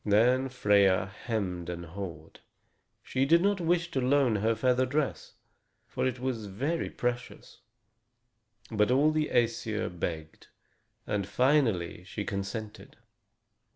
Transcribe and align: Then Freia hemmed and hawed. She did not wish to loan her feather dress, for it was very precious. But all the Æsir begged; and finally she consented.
Then 0.03 0.49
Freia 0.49 1.09
hemmed 1.25 1.69
and 1.69 1.85
hawed. 1.85 2.39
She 3.03 3.23
did 3.23 3.39
not 3.43 3.61
wish 3.61 3.91
to 3.91 4.01
loan 4.01 4.37
her 4.37 4.55
feather 4.55 4.87
dress, 4.87 5.35
for 5.85 6.07
it 6.07 6.19
was 6.19 6.47
very 6.47 6.89
precious. 6.89 7.61
But 8.71 8.89
all 8.89 9.11
the 9.11 9.27
Æsir 9.31 9.89
begged; 9.99 10.47
and 11.05 11.27
finally 11.27 12.03
she 12.03 12.25
consented. 12.25 12.97